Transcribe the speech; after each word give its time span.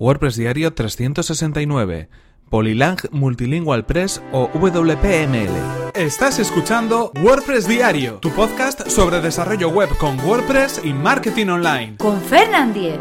WordPress 0.00 0.36
Diario 0.36 0.72
369, 0.74 2.08
Polylang 2.48 2.98
Multilingual 3.10 3.84
Press 3.84 4.22
o 4.30 4.48
WPML. 4.54 5.50
Estás 5.92 6.38
escuchando 6.38 7.10
WordPress 7.20 7.66
Diario, 7.66 8.18
tu 8.20 8.30
podcast 8.30 8.88
sobre 8.88 9.20
desarrollo 9.20 9.70
web 9.70 9.88
con 9.98 10.20
WordPress 10.20 10.82
y 10.84 10.92
marketing 10.92 11.48
online. 11.48 11.96
Con 11.96 12.20
Fernand 12.20 12.74
Diez. 12.74 13.00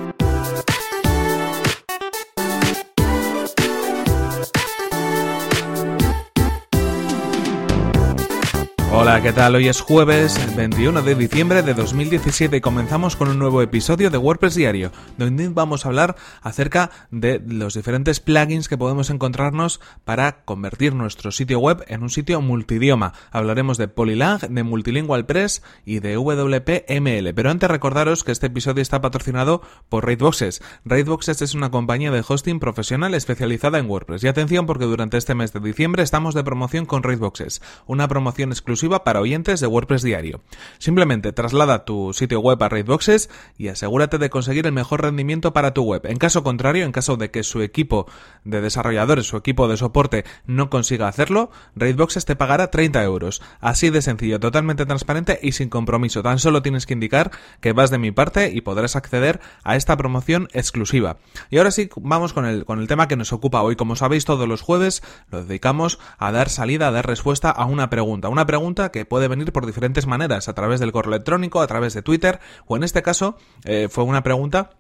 Hola, 9.00 9.22
¿qué 9.22 9.32
tal? 9.32 9.54
Hoy 9.54 9.68
es 9.68 9.79
jueves 9.79 10.40
21 10.56 11.04
de 11.04 11.14
diciembre 11.14 11.62
de 11.62 11.76
2017 11.76 12.58
y 12.58 12.62
comenzamos 12.62 13.16
con 13.16 13.28
un 13.28 13.38
nuevo 13.38 13.62
episodio 13.62 14.10
de 14.10 14.18
WordPress 14.18 14.56
Diario, 14.56 14.92
donde 15.20 15.50
vamos 15.50 15.86
a 15.86 15.90
hablar 15.90 16.16
acerca 16.41 16.90
de 17.12 17.40
los 17.46 17.76
diferentes 17.76 18.20
plugins 18.20 18.68
que 18.68 18.76
podemos 18.76 19.12
encontrarnos 19.12 19.82
para 20.04 20.44
convertir 20.46 20.96
nuestro 20.96 21.30
sitio 21.30 21.60
web 21.60 21.86
en 21.88 22.02
un 22.02 22.10
sitio 22.10 22.41
multidioma. 22.41 23.14
Hablaremos 23.30 23.78
de 23.78 23.88
Polylang, 23.88 24.40
de 24.40 24.64
Multilingual 24.64 25.27
Press 25.27 25.62
y 25.86 26.00
de 26.00 26.18
WPML. 26.18 27.36
Pero 27.36 27.52
antes 27.52 27.70
recordaros 27.70 28.24
que 28.24 28.32
este 28.32 28.48
episodio 28.48 28.82
está 28.82 29.00
patrocinado 29.00 29.62
por 29.90 30.08
Raidboxes. 30.08 30.64
Raidboxes 30.86 31.44
es 31.44 31.54
una 31.54 31.70
compañía 31.70 32.10
de 32.10 32.24
hosting 32.27 32.60
profesional 32.60 33.14
especializada 33.14 33.77
en 33.77 33.88
WordPress. 33.88 34.24
Y 34.24 34.27
atención 34.27 34.66
porque 34.66 34.86
durante 34.86 35.18
este 35.18 35.36
mes 35.36 35.54
de 35.54 35.60
diciembre 35.60 36.02
estamos 36.02 36.34
de 36.34 36.44
promoción 36.44 36.88
con 36.88 37.04
Raidboxes, 37.04 37.62
una 37.86 38.08
promoción 38.08 38.50
exclusiva 38.50 38.87
para 38.90 39.22
oyentes 39.22 39.59
de 39.59 39.68
WordPress 39.68 40.02
Diario. 40.02 40.41
Simplemente 40.77 41.32
traslada 41.34 41.86
tu 41.86 42.14
sitio 42.14 42.40
web 42.40 42.62
a 42.64 42.70
Raidboxes 42.70 43.30
y 43.58 43.68
asegúrate 43.68 44.18
de 44.18 44.30
conseguir 44.30 44.66
el 44.66 44.72
mejor 44.72 45.02
rendimiento 45.02 45.54
para 45.54 45.73
tu 45.73 45.84
web. 45.84 46.05
En 46.05 46.18
caso 46.18 46.44
contrario, 46.44 46.86
en 46.86 46.91
caso 46.91 47.18
de 47.18 47.30
que 47.32 47.44
su 47.44 47.62
equipo 47.62 48.08
de 48.44 48.62
desarrolladores, 48.62 49.27
su 49.27 49.38
equipo 49.38 49.68
de 49.68 49.77
soporte 49.77 50.23
no 50.46 50.70
consiga 50.70 51.08
hacerlo, 51.08 51.52
Raidboxes 51.76 52.26
te 52.26 52.35
pagará 52.35 52.71
30 52.71 53.04
euros. 53.04 53.41
Así 53.60 53.90
de 53.90 54.02
sencillo, 54.02 54.40
totalmente 54.40 54.85
transparente 54.85 55.40
y 55.41 55.52
sin 55.52 55.70
compromiso. 55.70 56.24
Tan 56.24 56.40
solo 56.40 56.62
tienes 56.62 56.85
que 56.85 56.93
indicar 56.93 57.32
que 57.62 57.74
vas 57.74 57.91
de 57.91 57.98
mi 57.98 58.12
parte 58.12 58.52
y 58.54 58.62
podrás 58.62 58.96
acceder 58.96 59.40
a 59.63 59.76
esta 59.76 59.98
promoción 59.98 60.48
exclusiva. 60.54 61.18
Y 61.49 61.58
ahora 61.58 61.71
sí, 61.71 61.90
vamos 61.98 62.34
con 62.34 62.46
el, 62.46 62.65
con 62.65 62.80
el 62.80 62.88
tema 62.88 63.08
que 63.08 63.15
nos 63.15 63.34
ocupa 63.34 63.62
hoy. 63.62 63.76
Como 63.76 63.96
sabéis, 63.96 64.25
todos 64.25 64.47
los 64.47 64.61
jueves 64.61 65.03
lo 65.31 65.43
dedicamos 65.43 65.99
a 66.17 66.31
dar 66.31 66.49
salida, 66.49 66.88
a 66.88 66.91
dar 66.91 67.08
respuesta 67.08 67.49
a 67.49 67.65
una 67.65 67.89
pregunta. 67.89 68.30
Una 68.30 68.45
pregunta 68.45 68.77
que 68.78 69.06
puede 69.06 69.28
venir 69.28 69.52
por 69.52 69.66
diferentes 69.66 70.08
maneras, 70.08 70.47
a 70.47 70.53
través 70.53 70.80
del 70.80 70.92
correo 70.92 71.14
electrónico, 71.14 71.61
a 71.61 71.67
través 71.67 71.94
de 71.94 72.02
Twitter, 72.02 72.39
o 72.67 72.78
en 72.78 72.83
este 72.83 73.02
caso 73.02 73.38
eh, 73.66 73.88
fue 73.89 74.03
una 74.03 74.23
pregunta 74.23 74.77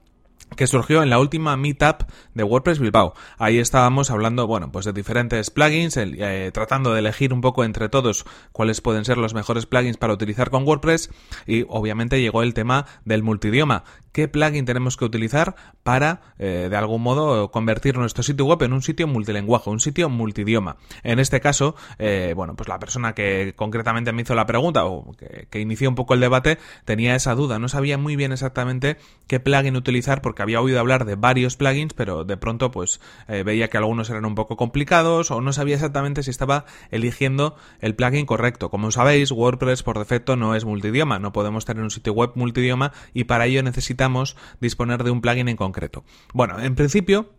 que 0.55 0.67
surgió 0.67 1.03
en 1.03 1.09
la 1.09 1.19
última 1.19 1.55
meetup 1.57 2.03
de 2.33 2.43
WordPress 2.43 2.79
Bilbao. 2.79 3.13
Ahí 3.37 3.59
estábamos 3.59 4.11
hablando, 4.11 4.47
bueno, 4.47 4.71
pues 4.71 4.85
de 4.85 4.93
diferentes 4.93 5.51
plugins, 5.51 5.97
eh, 5.97 6.51
tratando 6.53 6.93
de 6.93 6.99
elegir 6.99 7.33
un 7.33 7.41
poco 7.41 7.63
entre 7.63 7.89
todos 7.89 8.25
cuáles 8.51 8.81
pueden 8.81 9.05
ser 9.05 9.17
los 9.17 9.33
mejores 9.33 9.65
plugins 9.65 9.97
para 9.97 10.13
utilizar 10.13 10.49
con 10.49 10.67
WordPress 10.67 11.09
y 11.45 11.65
obviamente 11.69 12.21
llegó 12.21 12.43
el 12.43 12.53
tema 12.53 12.85
del 13.05 13.23
multidioma. 13.23 13.83
¿Qué 14.17 14.27
plugin 14.27 14.65
tenemos 14.65 14.97
que 14.97 15.05
utilizar 15.05 15.55
para, 15.83 16.21
eh, 16.39 16.69
de 16.71 16.75
algún 16.75 17.03
modo, 17.03 17.51
convertir 17.51 17.99
nuestro 17.99 18.23
sitio 18.23 18.45
web 18.45 18.63
en 18.63 18.73
un 18.73 18.81
sitio 18.81 19.05
multilenguaje, 19.05 19.69
un 19.69 19.79
sitio 19.79 20.09
multidioma? 20.09 20.77
En 21.03 21.19
este 21.19 21.39
caso, 21.39 21.75
eh, 21.99 22.33
bueno, 22.35 22.55
pues 22.55 22.67
la 22.67 22.79
persona 22.79 23.13
que 23.13 23.53
concretamente 23.55 24.11
me 24.13 24.23
hizo 24.23 24.33
la 24.33 24.47
pregunta 24.47 24.85
o 24.85 25.11
que, 25.13 25.59
inició 25.59 25.89
un 25.89 25.93
poco 25.93 26.15
el 26.15 26.19
debate 26.19 26.57
tenía 26.83 27.13
esa 27.15 27.35
duda, 27.35 27.59
no 27.59 27.69
sabía 27.69 27.99
muy 27.99 28.15
bien 28.15 28.31
exactamente 28.31 28.97
qué 29.27 29.39
plugin 29.39 29.75
utilizar 29.75 30.23
había 30.41 30.61
oído 30.61 30.79
hablar 30.79 31.05
de 31.05 31.15
varios 31.15 31.57
plugins, 31.57 31.93
pero 31.93 32.23
de 32.23 32.37
pronto 32.37 32.71
pues 32.71 32.99
eh, 33.27 33.43
veía 33.43 33.69
que 33.69 33.77
algunos 33.77 34.09
eran 34.09 34.25
un 34.25 34.35
poco 34.35 34.57
complicados 34.57 35.31
o 35.31 35.41
no 35.41 35.53
sabía 35.53 35.75
exactamente 35.75 36.23
si 36.23 36.31
estaba 36.31 36.65
eligiendo 36.91 37.55
el 37.79 37.95
plugin 37.95 38.25
correcto. 38.25 38.69
Como 38.69 38.91
sabéis, 38.91 39.31
WordPress 39.31 39.83
por 39.83 39.99
defecto 39.99 40.35
no 40.35 40.55
es 40.55 40.65
multidioma, 40.65 41.19
no 41.19 41.31
podemos 41.31 41.65
tener 41.65 41.83
un 41.83 41.91
sitio 41.91 42.13
web 42.13 42.31
multidioma 42.35 42.91
y 43.13 43.25
para 43.25 43.45
ello 43.45 43.63
necesitamos 43.63 44.35
disponer 44.59 45.03
de 45.03 45.11
un 45.11 45.21
plugin 45.21 45.47
en 45.47 45.57
concreto. 45.57 46.03
Bueno, 46.33 46.59
en 46.59 46.75
principio 46.75 47.36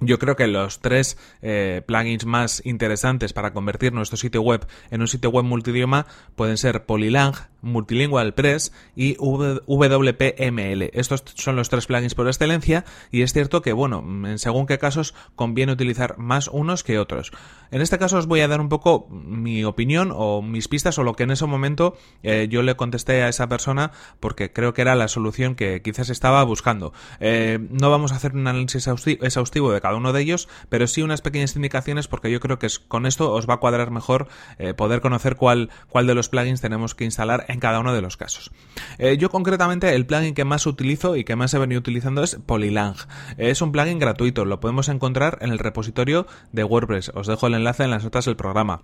yo 0.00 0.18
creo 0.18 0.34
que 0.34 0.48
los 0.48 0.80
tres 0.80 1.16
eh, 1.40 1.82
plugins 1.86 2.26
más 2.26 2.62
interesantes 2.64 3.32
para 3.32 3.52
convertir 3.52 3.92
nuestro 3.92 4.16
sitio 4.16 4.42
web 4.42 4.66
en 4.90 5.00
un 5.00 5.08
sitio 5.08 5.30
web 5.30 5.44
multidioma 5.44 6.06
pueden 6.34 6.56
ser 6.56 6.84
Polylang, 6.84 7.34
Multilingual 7.62 8.34
Press 8.34 8.72
y 8.96 9.16
WPML. 9.16 10.90
Estos 10.92 11.22
son 11.36 11.56
los 11.56 11.68
tres 11.68 11.86
plugins 11.86 12.14
por 12.14 12.26
excelencia 12.26 12.84
y 13.12 13.22
es 13.22 13.32
cierto 13.32 13.62
que, 13.62 13.72
bueno, 13.72 14.04
en 14.26 14.38
según 14.38 14.66
qué 14.66 14.78
casos 14.78 15.14
conviene 15.36 15.72
utilizar 15.72 16.18
más 16.18 16.48
unos 16.48 16.82
que 16.82 16.98
otros. 16.98 17.32
En 17.70 17.80
este 17.80 17.98
caso 17.98 18.18
os 18.18 18.26
voy 18.26 18.40
a 18.40 18.48
dar 18.48 18.60
un 18.60 18.68
poco 18.68 19.08
mi 19.10 19.64
opinión 19.64 20.12
o 20.14 20.42
mis 20.42 20.68
pistas 20.68 20.98
o 20.98 21.04
lo 21.04 21.14
que 21.14 21.22
en 21.22 21.30
ese 21.30 21.46
momento 21.46 21.96
eh, 22.22 22.48
yo 22.50 22.62
le 22.62 22.76
contesté 22.76 23.22
a 23.22 23.28
esa 23.28 23.48
persona 23.48 23.92
porque 24.20 24.52
creo 24.52 24.74
que 24.74 24.82
era 24.82 24.94
la 24.94 25.08
solución 25.08 25.54
que 25.54 25.82
quizás 25.82 26.10
estaba 26.10 26.42
buscando. 26.44 26.92
Eh, 27.20 27.58
no 27.70 27.90
vamos 27.90 28.12
a 28.12 28.16
hacer 28.16 28.34
un 28.34 28.46
análisis 28.46 28.86
exhaustivo 28.86 29.73
de 29.74 29.80
cada 29.80 29.96
uno 29.96 30.12
de 30.12 30.22
ellos, 30.22 30.48
pero 30.68 30.86
sí 30.86 31.02
unas 31.02 31.20
pequeñas 31.20 31.56
indicaciones 31.56 32.08
porque 32.08 32.30
yo 32.30 32.40
creo 32.40 32.58
que 32.58 32.68
con 32.88 33.06
esto 33.06 33.32
os 33.32 33.48
va 33.48 33.54
a 33.54 33.58
cuadrar 33.58 33.90
mejor 33.90 34.28
eh, 34.58 34.74
poder 34.74 35.00
conocer 35.00 35.36
cuál, 35.36 35.70
cuál 35.88 36.06
de 36.06 36.14
los 36.14 36.28
plugins 36.28 36.60
tenemos 36.60 36.94
que 36.94 37.04
instalar 37.04 37.44
en 37.48 37.60
cada 37.60 37.80
uno 37.80 37.92
de 37.92 38.02
los 38.02 38.16
casos. 38.16 38.50
Eh, 38.98 39.16
yo 39.18 39.30
concretamente 39.30 39.94
el 39.94 40.06
plugin 40.06 40.34
que 40.34 40.44
más 40.44 40.66
utilizo 40.66 41.16
y 41.16 41.24
que 41.24 41.36
más 41.36 41.52
he 41.54 41.58
venido 41.58 41.78
utilizando 41.78 42.22
es 42.22 42.36
Polylang. 42.46 42.96
es 43.36 43.60
un 43.62 43.72
plugin 43.72 43.98
gratuito, 43.98 44.44
lo 44.44 44.60
podemos 44.60 44.88
encontrar 44.88 45.38
en 45.40 45.50
el 45.50 45.58
repositorio 45.58 46.26
de 46.52 46.64
WordPress. 46.64 47.12
Os 47.14 47.26
dejo 47.26 47.46
el 47.46 47.54
enlace 47.54 47.84
en 47.84 47.90
las 47.90 48.04
notas 48.04 48.24
del 48.24 48.36
programa. 48.36 48.82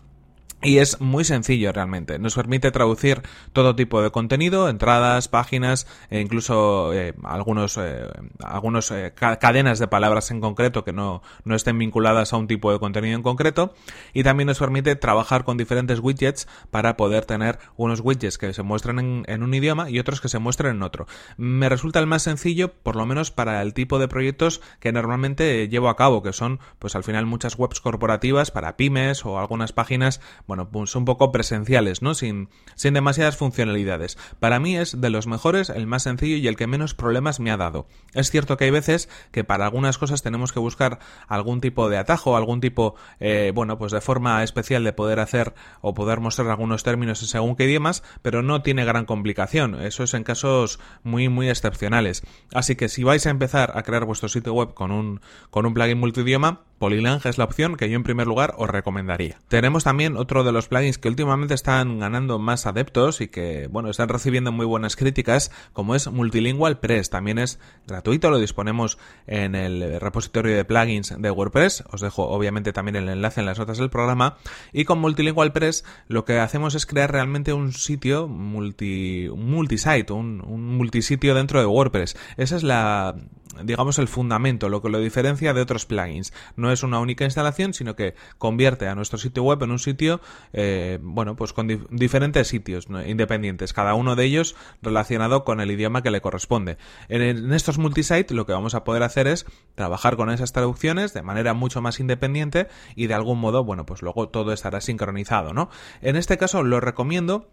Y 0.62 0.76
es 0.76 1.00
muy 1.00 1.24
sencillo 1.24 1.72
realmente. 1.72 2.18
Nos 2.18 2.34
permite 2.34 2.70
traducir 2.70 3.22
todo 3.54 3.74
tipo 3.74 4.02
de 4.02 4.10
contenido, 4.10 4.68
entradas, 4.68 5.26
páginas, 5.28 5.86
e 6.10 6.20
incluso 6.20 6.92
eh, 6.92 7.14
algunos, 7.22 7.78
eh, 7.78 8.06
algunos 8.44 8.90
eh, 8.90 9.14
cadenas 9.14 9.78
de 9.78 9.88
palabras 9.88 10.30
en 10.30 10.42
concreto 10.42 10.84
que 10.84 10.92
no, 10.92 11.22
no 11.44 11.54
estén 11.54 11.78
vinculadas 11.78 12.34
a 12.34 12.36
un 12.36 12.46
tipo 12.46 12.72
de 12.72 12.78
contenido 12.78 13.16
en 13.16 13.22
concreto. 13.22 13.72
Y 14.12 14.22
también 14.22 14.48
nos 14.48 14.58
permite 14.58 14.96
trabajar 14.96 15.44
con 15.44 15.56
diferentes 15.56 15.98
widgets 16.00 16.46
para 16.70 16.98
poder 16.98 17.24
tener 17.24 17.58
unos 17.78 18.00
widgets 18.00 18.36
que 18.36 18.52
se 18.52 18.62
muestran 18.62 18.98
en, 18.98 19.24
en 19.28 19.42
un 19.42 19.54
idioma 19.54 19.88
y 19.88 19.98
otros 19.98 20.20
que 20.20 20.28
se 20.28 20.40
muestran 20.40 20.76
en 20.76 20.82
otro. 20.82 21.06
Me 21.38 21.70
resulta 21.70 22.00
el 22.00 22.06
más 22.06 22.22
sencillo, 22.22 22.74
por 22.82 22.96
lo 22.96 23.06
menos 23.06 23.30
para 23.30 23.62
el 23.62 23.72
tipo 23.72 23.98
de 23.98 24.08
proyectos 24.08 24.60
que 24.78 24.92
normalmente 24.92 25.68
llevo 25.68 25.88
a 25.88 25.96
cabo, 25.96 26.22
que 26.22 26.34
son, 26.34 26.60
pues 26.78 26.96
al 26.96 27.04
final 27.04 27.24
muchas 27.24 27.58
webs 27.58 27.80
corporativas 27.80 28.50
para 28.50 28.76
pymes 28.76 29.24
o 29.24 29.38
algunas 29.38 29.72
páginas 29.72 30.20
bueno, 30.50 30.68
pues 30.68 30.96
un 30.96 31.04
poco 31.04 31.30
presenciales, 31.30 32.02
¿no? 32.02 32.12
Sin, 32.14 32.48
sin 32.74 32.94
demasiadas 32.94 33.36
funcionalidades. 33.36 34.18
Para 34.40 34.58
mí 34.58 34.76
es 34.76 35.00
de 35.00 35.08
los 35.08 35.28
mejores, 35.28 35.70
el 35.70 35.86
más 35.86 36.02
sencillo 36.02 36.34
y 36.34 36.48
el 36.48 36.56
que 36.56 36.66
menos 36.66 36.92
problemas 36.92 37.38
me 37.38 37.52
ha 37.52 37.56
dado. 37.56 37.86
Es 38.14 38.32
cierto 38.32 38.56
que 38.56 38.64
hay 38.64 38.72
veces 38.72 39.08
que 39.30 39.44
para 39.44 39.64
algunas 39.64 39.96
cosas 39.96 40.22
tenemos 40.22 40.50
que 40.50 40.58
buscar 40.58 40.98
algún 41.28 41.60
tipo 41.60 41.88
de 41.88 41.98
atajo, 41.98 42.36
algún 42.36 42.60
tipo, 42.60 42.96
eh, 43.20 43.52
bueno, 43.54 43.78
pues 43.78 43.92
de 43.92 44.00
forma 44.00 44.42
especial 44.42 44.82
de 44.82 44.92
poder 44.92 45.20
hacer 45.20 45.54
o 45.82 45.94
poder 45.94 46.18
mostrar 46.18 46.48
algunos 46.48 46.82
términos 46.82 47.22
en 47.22 47.28
según 47.28 47.54
qué 47.54 47.66
idiomas, 47.66 48.02
pero 48.20 48.42
no 48.42 48.60
tiene 48.62 48.84
gran 48.84 49.04
complicación. 49.04 49.80
Eso 49.80 50.02
es 50.02 50.14
en 50.14 50.24
casos 50.24 50.80
muy, 51.04 51.28
muy 51.28 51.48
excepcionales. 51.48 52.24
Así 52.52 52.74
que 52.74 52.88
si 52.88 53.04
vais 53.04 53.24
a 53.24 53.30
empezar 53.30 53.70
a 53.76 53.84
crear 53.84 54.04
vuestro 54.04 54.28
sitio 54.28 54.52
web 54.52 54.74
con 54.74 54.90
un, 54.90 55.20
con 55.50 55.64
un 55.64 55.74
plugin 55.74 56.00
multidioma, 56.00 56.62
Polylang 56.80 57.20
es 57.24 57.36
la 57.36 57.44
opción 57.44 57.76
que 57.76 57.90
yo 57.90 57.96
en 57.96 58.04
primer 58.04 58.26
lugar 58.26 58.54
os 58.56 58.70
recomendaría. 58.70 59.38
Tenemos 59.48 59.84
también 59.84 60.16
otro 60.16 60.39
de 60.44 60.52
los 60.52 60.68
plugins 60.68 60.98
que 60.98 61.08
últimamente 61.08 61.54
están 61.54 61.98
ganando 61.98 62.38
más 62.38 62.66
adeptos 62.66 63.20
y 63.20 63.28
que, 63.28 63.68
bueno, 63.68 63.90
están 63.90 64.08
recibiendo 64.08 64.52
muy 64.52 64.66
buenas 64.66 64.96
críticas, 64.96 65.50
como 65.72 65.94
es 65.94 66.08
Multilingual 66.10 66.80
Press. 66.80 67.10
También 67.10 67.38
es 67.38 67.58
gratuito, 67.86 68.30
lo 68.30 68.38
disponemos 68.38 68.98
en 69.26 69.54
el 69.54 70.00
repositorio 70.00 70.56
de 70.56 70.64
plugins 70.64 71.14
de 71.16 71.30
WordPress. 71.30 71.84
Os 71.90 72.00
dejo 72.00 72.28
obviamente 72.28 72.72
también 72.72 72.96
el 72.96 73.08
enlace 73.08 73.40
en 73.40 73.46
las 73.46 73.58
notas 73.58 73.78
del 73.78 73.90
programa. 73.90 74.36
Y 74.72 74.84
con 74.84 74.98
Multilingual 74.98 75.52
Press 75.52 75.84
lo 76.08 76.24
que 76.24 76.38
hacemos 76.38 76.74
es 76.74 76.86
crear 76.86 77.12
realmente 77.12 77.52
un 77.52 77.72
sitio 77.72 78.28
multi, 78.28 79.28
multisite, 79.34 80.12
un, 80.12 80.42
un 80.46 80.76
multisitio 80.76 81.34
dentro 81.34 81.60
de 81.60 81.66
WordPress. 81.66 82.16
Esa 82.36 82.56
es 82.56 82.62
la, 82.62 83.16
digamos, 83.62 83.98
el 83.98 84.08
fundamento, 84.08 84.68
lo 84.68 84.82
que 84.82 84.88
lo 84.88 84.98
diferencia 84.98 85.52
de 85.54 85.60
otros 85.60 85.86
plugins. 85.86 86.32
No 86.56 86.72
es 86.72 86.82
una 86.82 86.98
única 86.98 87.24
instalación, 87.24 87.74
sino 87.74 87.96
que 87.96 88.14
convierte 88.38 88.88
a 88.88 88.94
nuestro 88.94 89.18
sitio 89.18 89.42
web 89.42 89.62
en 89.62 89.70
un 89.70 89.78
sitio, 89.78 90.20
eh, 90.52 90.98
bueno, 91.02 91.36
pues 91.36 91.52
con 91.52 91.86
diferentes 91.90 92.48
sitios 92.48 92.86
independientes, 93.06 93.72
cada 93.72 93.94
uno 93.94 94.16
de 94.16 94.24
ellos 94.24 94.56
relacionado 94.82 95.44
con 95.44 95.60
el 95.60 95.70
idioma 95.70 96.02
que 96.02 96.10
le 96.10 96.20
corresponde. 96.20 96.78
En, 97.08 97.22
en 97.22 97.52
estos 97.52 97.78
multisite 97.78 98.34
lo 98.34 98.46
que 98.46 98.52
vamos 98.52 98.74
a 98.74 98.84
poder 98.84 99.02
hacer 99.02 99.26
es 99.26 99.46
trabajar 99.74 100.16
con 100.16 100.30
esas 100.30 100.52
traducciones 100.52 101.14
de 101.14 101.22
manera 101.22 101.54
mucho 101.54 101.80
más 101.80 102.00
independiente 102.00 102.68
y 102.94 103.06
de 103.06 103.14
algún 103.14 103.38
modo, 103.38 103.64
bueno, 103.64 103.86
pues 103.86 104.02
luego 104.02 104.28
todo 104.28 104.52
estará 104.52 104.80
sincronizado, 104.80 105.52
¿no? 105.52 105.70
En 106.00 106.16
este 106.16 106.38
caso 106.38 106.62
lo 106.62 106.80
recomiendo 106.80 107.50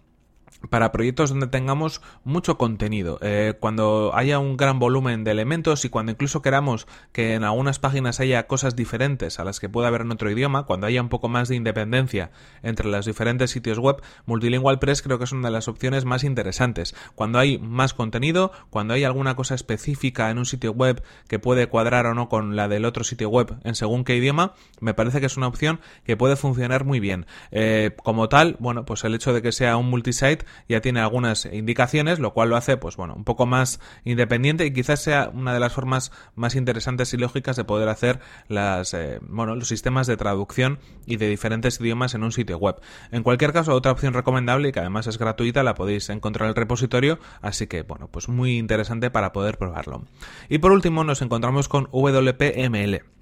para 0.69 0.91
proyectos 0.91 1.29
donde 1.29 1.47
tengamos 1.47 2.01
mucho 2.23 2.57
contenido, 2.57 3.19
eh, 3.21 3.53
cuando 3.59 4.11
haya 4.15 4.39
un 4.39 4.57
gran 4.57 4.79
volumen 4.79 5.23
de 5.23 5.31
elementos 5.31 5.85
y 5.85 5.89
cuando 5.89 6.11
incluso 6.11 6.41
queramos 6.41 6.87
que 7.11 7.35
en 7.35 7.43
algunas 7.43 7.79
páginas 7.79 8.19
haya 8.19 8.47
cosas 8.47 8.75
diferentes 8.75 9.39
a 9.39 9.43
las 9.43 9.59
que 9.59 9.69
pueda 9.69 9.87
haber 9.87 10.01
en 10.01 10.11
otro 10.11 10.31
idioma, 10.31 10.63
cuando 10.63 10.87
haya 10.87 11.01
un 11.01 11.09
poco 11.09 11.29
más 11.29 11.49
de 11.49 11.55
independencia 11.55 12.31
entre 12.63 12.87
los 12.87 13.05
diferentes 13.05 13.51
sitios 13.51 13.79
web, 13.79 14.01
Multilingual 14.25 14.79
Press 14.79 15.01
creo 15.01 15.17
que 15.17 15.25
es 15.25 15.31
una 15.31 15.47
de 15.47 15.53
las 15.53 15.67
opciones 15.67 16.05
más 16.05 16.23
interesantes. 16.23 16.95
Cuando 17.15 17.39
hay 17.39 17.57
más 17.59 17.93
contenido, 17.93 18.51
cuando 18.69 18.93
hay 18.93 19.03
alguna 19.03 19.35
cosa 19.35 19.55
específica 19.55 20.29
en 20.29 20.37
un 20.37 20.45
sitio 20.45 20.71
web 20.71 21.03
que 21.27 21.39
puede 21.39 21.67
cuadrar 21.67 22.05
o 22.07 22.13
no 22.13 22.29
con 22.29 22.55
la 22.55 22.67
del 22.67 22.85
otro 22.85 23.03
sitio 23.03 23.29
web 23.29 23.57
en 23.63 23.75
según 23.75 24.03
qué 24.03 24.15
idioma, 24.15 24.53
me 24.79 24.93
parece 24.93 25.19
que 25.19 25.27
es 25.27 25.37
una 25.37 25.47
opción 25.47 25.79
que 26.03 26.17
puede 26.17 26.35
funcionar 26.35 26.83
muy 26.83 26.99
bien. 26.99 27.25
Eh, 27.51 27.95
como 28.03 28.29
tal, 28.29 28.57
bueno, 28.59 28.85
pues 28.85 29.03
el 29.03 29.15
hecho 29.15 29.33
de 29.33 29.41
que 29.41 29.51
sea 29.51 29.77
un 29.77 29.89
multisite 29.89 30.36
ya 30.67 30.81
tiene 30.81 30.99
algunas 30.99 31.45
indicaciones, 31.45 32.19
lo 32.19 32.33
cual 32.33 32.49
lo 32.49 32.57
hace, 32.57 32.77
pues 32.77 32.95
bueno, 32.95 33.13
un 33.15 33.23
poco 33.23 33.45
más 33.45 33.79
independiente 34.03 34.65
y 34.65 34.73
quizás 34.73 35.01
sea 35.01 35.29
una 35.33 35.53
de 35.53 35.59
las 35.59 35.73
formas 35.73 36.11
más 36.35 36.55
interesantes 36.55 37.13
y 37.13 37.17
lógicas 37.17 37.55
de 37.55 37.63
poder 37.63 37.89
hacer 37.89 38.19
las, 38.47 38.93
eh, 38.93 39.19
bueno, 39.21 39.55
los 39.55 39.67
sistemas 39.67 40.07
de 40.07 40.17
traducción 40.17 40.79
y 41.05 41.17
de 41.17 41.27
diferentes 41.29 41.79
idiomas 41.79 42.13
en 42.13 42.23
un 42.23 42.31
sitio 42.31 42.57
web. 42.57 42.75
En 43.11 43.23
cualquier 43.23 43.53
caso, 43.53 43.73
otra 43.73 43.91
opción 43.91 44.13
recomendable 44.13 44.69
y 44.69 44.71
que 44.71 44.79
además 44.79 45.07
es 45.07 45.17
gratuita, 45.17 45.63
la 45.63 45.75
podéis 45.75 46.09
encontrar 46.09 46.45
en 46.45 46.49
el 46.49 46.55
repositorio, 46.55 47.19
así 47.41 47.67
que 47.67 47.83
bueno, 47.83 48.07
pues 48.09 48.29
muy 48.29 48.57
interesante 48.57 49.09
para 49.09 49.31
poder 49.33 49.57
probarlo. 49.57 50.03
Y 50.49 50.59
por 50.59 50.71
último, 50.71 51.03
nos 51.03 51.21
encontramos 51.21 51.67
con 51.67 51.89
WPML. 51.91 53.16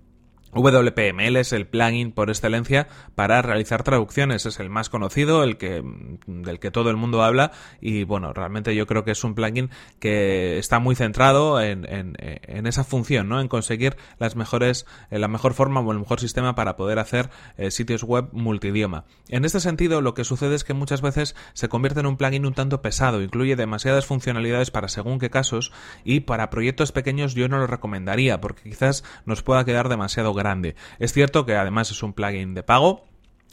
WPML 0.61 1.35
es 1.35 1.51
el 1.51 1.67
plugin 1.67 2.13
por 2.13 2.29
excelencia 2.29 2.87
para 3.15 3.41
realizar 3.41 3.83
traducciones, 3.83 4.45
es 4.45 4.59
el 4.59 4.69
más 4.69 4.89
conocido, 4.89 5.43
el 5.43 5.57
que 5.57 5.83
del 6.27 6.59
que 6.59 6.71
todo 6.71 6.89
el 6.89 6.95
mundo 6.95 7.23
habla 7.23 7.51
y 7.81 8.05
bueno, 8.05 8.31
realmente 8.33 8.73
yo 8.73 8.87
creo 8.87 9.03
que 9.03 9.11
es 9.11 9.23
un 9.23 9.35
plugin 9.35 9.69
que 9.99 10.57
está 10.57 10.79
muy 10.79 10.95
centrado 10.95 11.61
en, 11.61 11.85
esa 12.47 12.83
función, 12.83 13.27
¿no? 13.27 13.41
En 13.41 13.47
conseguir 13.47 13.97
las 14.17 14.35
mejores, 14.35 14.85
eh, 15.11 15.19
la 15.19 15.27
mejor 15.27 15.53
forma 15.53 15.81
o 15.81 15.91
el 15.91 15.99
mejor 15.99 16.19
sistema 16.19 16.55
para 16.55 16.77
poder 16.77 16.99
hacer 16.99 17.29
eh, 17.57 17.69
sitios 17.69 18.03
web 18.03 18.29
multidioma. 18.31 19.05
En 19.29 19.43
este 19.43 19.59
sentido, 19.59 20.01
lo 20.01 20.13
que 20.13 20.23
sucede 20.23 20.55
es 20.55 20.63
que 20.63 20.73
muchas 20.73 21.01
veces 21.01 21.35
se 21.53 21.69
convierte 21.69 21.99
en 21.99 22.05
un 22.05 22.17
plugin 22.17 22.45
un 22.45 22.53
tanto 22.53 22.81
pesado, 22.81 23.21
incluye 23.21 23.55
demasiadas 23.55 24.05
funcionalidades 24.05 24.71
para 24.71 24.87
según 24.87 25.19
qué 25.19 25.29
casos 25.29 25.73
y 26.03 26.21
para 26.21 26.49
proyectos 26.49 26.91
pequeños 26.91 27.35
yo 27.35 27.49
no 27.49 27.57
lo 27.59 27.67
recomendaría 27.67 28.39
porque 28.39 28.63
quizás 28.63 29.03
nos 29.25 29.43
pueda 29.43 29.65
quedar 29.65 29.89
demasiado 29.89 30.33
grande 30.33 30.44
es 30.99 31.13
cierto 31.13 31.45
que 31.45 31.55
además 31.55 31.91
es 31.91 32.03
un 32.03 32.13
plugin 32.13 32.53
de 32.53 32.63
pago, 32.63 33.05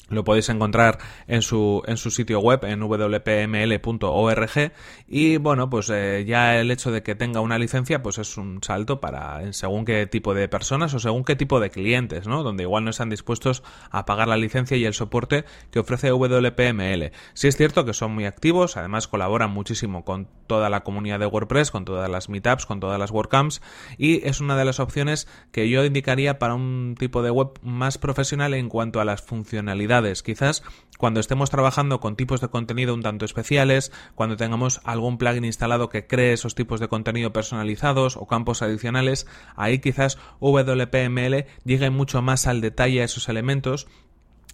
lo 0.09 0.25
podéis 0.25 0.49
encontrar 0.49 0.99
en 1.27 1.43
su, 1.43 1.83
en 1.87 1.97
su 1.97 2.11
sitio 2.11 2.41
web 2.41 2.65
en 2.65 2.81
wpml.org 2.81 4.73
y 5.09 5.37
bueno, 5.39 5.71
pues 5.71 5.91
eh, 5.91 6.25
ya 6.27 6.59
el 6.59 6.71
hecho 6.71 6.91
de 6.91 7.03
que 7.03 7.15
tenga 7.15 7.41
una 7.41 7.59
licencia 7.59 8.03
pues 8.03 8.19
es 8.19 8.37
un 8.37 8.63
salto 8.63 9.01
para 9.01 9.53
según 9.53 9.85
qué 9.85 10.07
tipo 10.07 10.35
de 10.35 10.49
personas 10.49 10.93
o 10.95 10.99
según 10.99 11.25
qué 11.25 11.37
tipo 11.37 11.61
de 11.61 11.71
clientes, 11.71 12.27
¿no? 12.27 12.43
Donde 12.43 12.65
igual 12.65 12.85
no 12.85 12.91
están 12.91 13.11
dispuestos 13.11 13.63
a 13.91 14.05
pagar 14.05 14.29
la 14.29 14.37
licencia 14.37 14.77
y 14.77 14.85
el 14.85 14.95
soporte 14.95 15.45
que 15.71 15.79
ofrece 15.79 16.11
WPML. 16.11 17.13
Sí 17.35 17.49
es 17.49 17.57
cierto 17.57 17.85
que 17.85 17.95
son 17.95 18.13
muy 18.13 18.27
activos, 18.27 18.77
además 18.77 19.09
colaboran 19.09 19.51
muchísimo 19.51 20.05
con 20.05 20.29
toda 20.47 20.69
la 20.69 20.83
comunidad 20.83 21.21
de 21.21 21.27
WordPress, 21.27 21.71
con 21.71 21.85
todas 21.85 22.11
las 22.11 22.29
meetups, 22.29 22.67
con 22.67 22.81
todas 22.81 22.99
las 22.99 23.11
WordCamps 23.11 23.63
y 23.99 24.27
es 24.27 24.41
una 24.41 24.57
de 24.57 24.65
las 24.65 24.81
opciones 24.81 25.29
que 25.53 25.69
yo 25.69 25.85
indicaría 25.85 26.39
para 26.39 26.55
un 26.55 26.97
tipo 26.99 27.23
de 27.23 27.31
web 27.31 27.59
más 27.63 27.99
profesional 27.99 28.55
en 28.55 28.69
cuanto 28.69 29.01
a 29.01 29.05
las 29.05 29.23
funcionalidades 29.23 29.92
Quizás 30.23 30.63
cuando 30.97 31.21
estemos 31.21 31.51
trabajando 31.51 32.01
con 32.01 32.17
tipos 32.17 32.41
de 32.41 32.49
contenido 32.49 32.95
un 32.95 33.03
tanto 33.03 33.27
especiales, 33.27 33.93
cuando 34.15 34.39
tengamos 34.39 34.81
algún 34.85 35.19
plugin 35.19 35.45
instalado 35.45 35.91
que 35.91 36.07
cree 36.07 36.33
esos 36.33 36.55
tipos 36.55 36.81
de 36.81 36.89
contenido 36.89 37.33
personalizados 37.33 38.17
o 38.17 38.27
campos 38.27 38.63
adicionales, 38.63 39.27
ahí 39.55 39.81
quizás 39.81 40.17
WPML 40.41 41.45
llegue 41.65 41.91
mucho 41.91 42.23
más 42.23 42.47
al 42.47 42.63
detalle 42.63 43.03
a 43.03 43.05
esos 43.05 43.29
elementos 43.29 43.87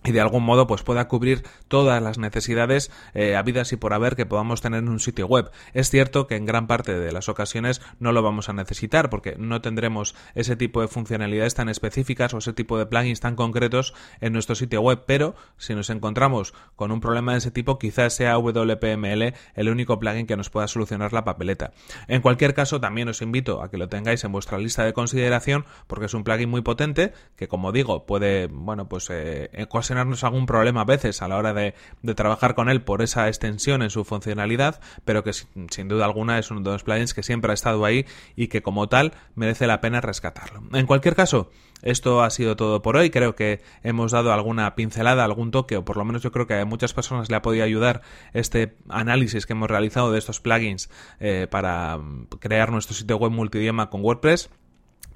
y 0.08 0.12
de 0.12 0.20
algún 0.20 0.42
modo 0.42 0.66
pues 0.66 0.82
pueda 0.82 1.06
cubrir 1.06 1.44
todas 1.68 2.02
las 2.02 2.18
necesidades 2.18 2.90
eh, 3.12 3.36
habidas 3.36 3.72
y 3.72 3.76
por 3.76 3.92
haber 3.92 4.16
que 4.16 4.24
podamos 4.24 4.62
tener 4.62 4.80
en 4.80 4.88
un 4.88 5.00
sitio 5.00 5.26
web. 5.26 5.50
Es 5.74 5.90
cierto 5.90 6.26
que 6.26 6.36
en 6.36 6.46
gran 6.46 6.66
parte 6.66 6.98
de 6.98 7.12
las 7.12 7.28
ocasiones 7.28 7.82
no 8.00 8.12
lo 8.12 8.22
vamos 8.22 8.48
a 8.48 8.54
necesitar 8.54 9.10
porque 9.10 9.36
no 9.38 9.60
tendremos 9.60 10.14
ese 10.34 10.56
tipo 10.56 10.80
de 10.80 10.88
funcionalidades 10.88 11.54
tan 11.54 11.68
específicas 11.68 12.32
o 12.32 12.38
ese 12.38 12.54
tipo 12.54 12.78
de 12.78 12.86
plugins 12.86 13.20
tan 13.20 13.36
concretos 13.36 13.94
en 14.20 14.32
nuestro 14.32 14.54
sitio 14.54 14.80
web, 14.80 15.04
pero 15.06 15.34
si 15.58 15.74
nos 15.74 15.90
encontramos 15.90 16.54
con 16.74 16.90
un 16.90 17.00
problema 17.00 17.32
de 17.32 17.38
ese 17.38 17.50
tipo 17.50 17.78
quizás 17.78 18.14
sea 18.14 18.38
WPML 18.38 19.34
el 19.54 19.68
único 19.68 19.98
plugin 19.98 20.26
que 20.26 20.36
nos 20.36 20.48
pueda 20.48 20.68
solucionar 20.68 21.12
la 21.12 21.24
papeleta. 21.24 21.72
En 22.06 22.22
cualquier 22.22 22.54
caso 22.54 22.80
también 22.80 23.08
os 23.08 23.20
invito 23.20 23.62
a 23.62 23.70
que 23.70 23.76
lo 23.76 23.88
tengáis 23.88 24.24
en 24.24 24.32
vuestra 24.32 24.56
lista 24.56 24.84
de 24.84 24.94
consideración 24.94 25.66
porque 25.86 26.06
es 26.06 26.14
un 26.14 26.24
plugin 26.24 26.48
muy 26.48 26.62
potente 26.62 27.12
que 27.36 27.46
como 27.46 27.72
digo 27.72 28.06
puede 28.06 28.46
bueno 28.46 28.88
pues 28.88 29.08
eh, 29.10 29.50
ocasionarnos 29.98 30.24
algún 30.24 30.46
problema 30.46 30.82
a 30.82 30.84
veces 30.84 31.22
a 31.22 31.28
la 31.28 31.36
hora 31.36 31.52
de, 31.52 31.74
trabajar 32.14 32.54
con 32.54 32.68
él 32.68 32.82
por 32.82 33.02
esa 33.02 33.28
extensión 33.28 33.82
en 33.82 33.90
su 33.90 34.04
funcionalidad, 34.04 34.80
pero 35.04 35.24
que 35.24 35.32
sin, 35.32 35.88
duda 35.88 36.04
alguna 36.04 36.38
es 36.38 36.50
uno 36.50 36.60
de 36.60 36.70
los 36.70 36.84
plugins 36.84 37.14
que 37.14 37.22
siempre 37.22 37.50
ha 37.50 37.54
estado 37.54 37.84
ahí 37.84 38.06
y 38.36 38.48
que 38.48 38.62
como 38.62 38.88
tal 38.88 39.12
merece 39.34 39.66
la 39.66 39.80
pena 39.80 40.00
rescatarlo. 40.00 40.62
En 40.72 40.86
cualquier 40.86 41.14
caso, 41.14 41.50
esto 41.82 42.22
ha 42.22 42.30
sido 42.30 42.56
todo 42.56 42.82
por 42.82 42.96
hoy. 42.96 43.10
Creo 43.10 43.34
que 43.34 43.60
hemos 43.82 44.12
dado 44.12 44.32
alguna 44.32 44.74
pincelada, 44.74 45.24
algún 45.24 45.50
toque, 45.50 45.76
o 45.76 45.84
por 45.84 45.96
lo 45.96 46.04
menos 46.04 46.22
yo 46.22 46.32
creo 46.32 46.46
que 46.46 46.54
a 46.54 46.64
muchas 46.64 46.92
personas 46.92 47.30
le 47.30 47.36
ha 47.36 47.42
podido 47.42 47.64
ayudar 47.64 48.02
este 48.32 48.76
análisis 48.88 49.46
que 49.46 49.52
hemos 49.52 49.68
realizado 49.68 50.12
de 50.12 50.18
estos 50.18 50.40
plugins 50.40 50.90
eh, 51.20 51.46
para 51.50 51.98
crear 52.40 52.70
nuestro 52.70 52.94
sitio 52.94 53.16
web 53.16 53.32
multidioma 53.32 53.90
con 53.90 54.02
WordPress. 54.02 54.50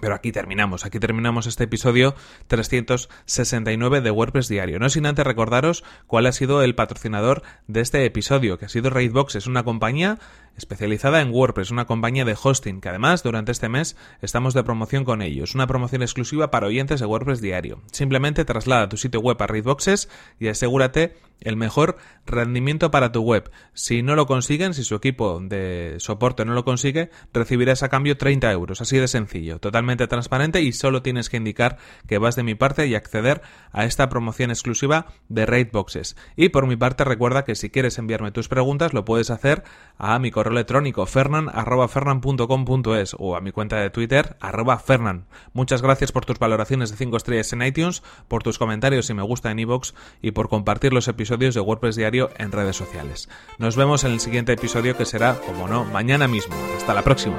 Pero 0.00 0.14
aquí 0.14 0.32
terminamos, 0.32 0.84
aquí 0.84 0.98
terminamos 0.98 1.46
este 1.46 1.64
episodio 1.64 2.14
369 2.48 4.00
de 4.00 4.10
WordPress 4.10 4.48
Diario. 4.48 4.78
No 4.80 4.88
sin 4.88 5.06
antes 5.06 5.24
recordaros 5.24 5.84
cuál 6.06 6.26
ha 6.26 6.32
sido 6.32 6.62
el 6.62 6.74
patrocinador 6.74 7.42
de 7.68 7.80
este 7.80 8.04
episodio, 8.04 8.58
que 8.58 8.64
ha 8.64 8.68
sido 8.68 8.90
Raidbox. 8.90 9.36
Es 9.36 9.46
una 9.46 9.62
compañía 9.62 10.18
especializada 10.56 11.20
en 11.20 11.30
WordPress, 11.30 11.70
una 11.70 11.86
compañía 11.86 12.24
de 12.24 12.36
hosting 12.40 12.80
que 12.80 12.88
además 12.88 13.22
durante 13.22 13.52
este 13.52 13.68
mes 13.68 13.96
estamos 14.20 14.54
de 14.54 14.64
promoción 14.64 15.04
con 15.04 15.22
ellos, 15.22 15.54
una 15.54 15.66
promoción 15.66 16.02
exclusiva 16.02 16.50
para 16.50 16.66
oyentes 16.66 17.00
de 17.00 17.06
WordPress 17.06 17.40
diario. 17.40 17.80
Simplemente 17.92 18.44
traslada 18.44 18.88
tu 18.88 18.96
sitio 18.96 19.20
web 19.20 19.40
a 19.40 19.46
Raidboxes 19.46 20.08
y 20.38 20.48
asegúrate 20.48 21.16
el 21.44 21.56
mejor 21.56 21.96
rendimiento 22.26 22.90
para 22.90 23.12
tu 23.12 23.22
web. 23.22 23.50
Si 23.74 24.02
no 24.02 24.16
lo 24.16 24.26
consiguen, 24.26 24.74
si 24.74 24.84
su 24.84 24.94
equipo 24.94 25.40
de 25.40 25.96
soporte 25.98 26.44
no 26.44 26.54
lo 26.54 26.64
consigue, 26.64 27.10
recibirás 27.32 27.82
a 27.82 27.88
cambio 27.88 28.16
30 28.16 28.50
euros. 28.52 28.80
Así 28.80 28.98
de 28.98 29.08
sencillo, 29.08 29.58
totalmente 29.58 30.06
transparente 30.06 30.62
y 30.62 30.72
solo 30.72 31.02
tienes 31.02 31.28
que 31.28 31.36
indicar 31.36 31.78
que 32.06 32.18
vas 32.18 32.36
de 32.36 32.42
mi 32.42 32.54
parte 32.54 32.86
y 32.86 32.94
acceder 32.94 33.42
a 33.72 33.84
esta 33.84 34.08
promoción 34.08 34.50
exclusiva 34.50 35.06
de 35.28 35.46
Raidboxes. 35.46 36.16
Y 36.36 36.50
por 36.50 36.66
mi 36.66 36.76
parte 36.76 37.04
recuerda 37.04 37.44
que 37.44 37.54
si 37.54 37.70
quieres 37.70 37.98
enviarme 37.98 38.32
tus 38.32 38.48
preguntas 38.48 38.92
lo 38.92 39.04
puedes 39.04 39.30
hacer 39.30 39.62
a 39.98 40.18
mi 40.18 40.30
correo 40.30 40.52
electrónico 40.52 41.06
fernan.fernan.com.es 41.06 43.16
o 43.18 43.36
a 43.36 43.40
mi 43.40 43.52
cuenta 43.52 43.76
de 43.76 43.90
Twitter 43.90 44.36
arroba 44.40 44.78
fernan. 44.78 45.26
Muchas 45.52 45.82
gracias 45.82 46.12
por 46.12 46.24
tus 46.24 46.38
valoraciones 46.38 46.90
de 46.90 46.96
5 46.96 47.16
estrellas 47.16 47.52
en 47.52 47.62
iTunes, 47.62 48.02
por 48.28 48.42
tus 48.42 48.58
comentarios 48.58 49.08
y 49.10 49.14
me 49.14 49.22
gusta 49.22 49.50
en 49.50 49.58
iVoox 49.60 49.92
y 50.20 50.32
por 50.32 50.48
compartir 50.48 50.92
los 50.92 51.08
de 51.38 51.60
WordPress 51.60 51.96
Diario 51.96 52.30
en 52.36 52.52
redes 52.52 52.76
sociales. 52.76 53.28
Nos 53.58 53.76
vemos 53.76 54.04
en 54.04 54.12
el 54.12 54.20
siguiente 54.20 54.52
episodio 54.52 54.96
que 54.96 55.06
será, 55.06 55.40
como 55.46 55.66
no, 55.66 55.84
mañana 55.84 56.28
mismo. 56.28 56.54
Hasta 56.76 56.94
la 56.94 57.02
próxima. 57.02 57.36